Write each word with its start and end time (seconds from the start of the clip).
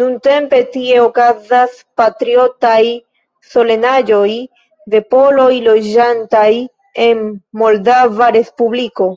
Nuntempe 0.00 0.56
tie 0.72 0.96
okazas 1.02 1.76
patriotaj 2.00 2.82
solenaĵoj 3.54 4.28
de 4.96 5.00
poloj 5.16 5.50
loĝantaj 5.70 6.52
en 7.06 7.24
Moldava 7.64 8.32
Respubliko. 8.40 9.10